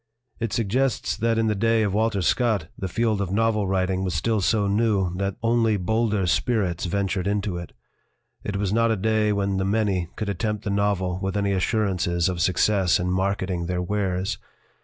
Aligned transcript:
It 0.39 0.51
suggests 0.51 1.15
that 1.17 1.37
in 1.37 1.45
the 1.45 1.53
day 1.53 1.83
of 1.83 1.93
Walter 1.93 2.23
Scott 2.23 2.69
the 2.75 2.87
field 2.87 3.21
of 3.21 3.31
novel 3.31 3.67
writing 3.67 4.03
was 4.03 4.15
still 4.15 4.41
so 4.41 4.65
new 4.65 5.13
that 5.17 5.35
only 5.43 5.77
bolder 5.77 6.25
spirits 6.25 6.85
ventured 6.87 7.27
into 7.27 7.57
it. 7.57 7.71
It 8.43 8.55
was 8.57 8.73
not 8.73 8.89
a 8.89 8.97
day 8.97 9.31
when 9.31 9.57
the 9.57 9.63
many 9.63 10.09
could 10.15 10.27
attempt 10.27 10.63
the 10.63 10.71
novel 10.71 11.19
with 11.21 11.37
any 11.37 11.51
assurances 11.51 12.29
of 12.29 12.41
success 12.41 12.99
in 12.99 13.11
marketing 13.11 13.67
their 13.67 13.83
wares. 13.83 14.39